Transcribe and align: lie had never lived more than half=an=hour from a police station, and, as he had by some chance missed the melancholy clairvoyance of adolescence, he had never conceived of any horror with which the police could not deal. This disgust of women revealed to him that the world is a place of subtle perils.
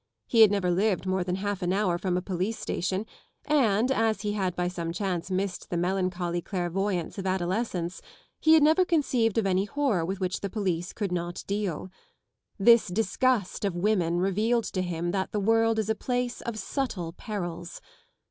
lie 0.33 0.39
had 0.39 0.49
never 0.49 0.71
lived 0.71 1.05
more 1.05 1.23
than 1.23 1.35
half=an=hour 1.35 1.99
from 1.99 2.17
a 2.17 2.23
police 2.23 2.57
station, 2.57 3.05
and, 3.45 3.91
as 3.91 4.21
he 4.21 4.31
had 4.33 4.55
by 4.55 4.67
some 4.67 4.91
chance 4.91 5.29
missed 5.29 5.69
the 5.69 5.77
melancholy 5.77 6.41
clairvoyance 6.41 7.19
of 7.19 7.27
adolescence, 7.27 8.01
he 8.39 8.55
had 8.55 8.63
never 8.63 8.83
conceived 8.83 9.37
of 9.37 9.45
any 9.45 9.65
horror 9.65 10.03
with 10.03 10.19
which 10.19 10.39
the 10.39 10.49
police 10.49 10.91
could 10.91 11.11
not 11.11 11.43
deal. 11.45 11.91
This 12.57 12.87
disgust 12.87 13.63
of 13.63 13.75
women 13.75 14.19
revealed 14.19 14.63
to 14.73 14.81
him 14.81 15.11
that 15.11 15.31
the 15.31 15.39
world 15.39 15.77
is 15.77 15.87
a 15.87 15.93
place 15.93 16.41
of 16.41 16.57
subtle 16.57 17.13
perils. 17.13 17.79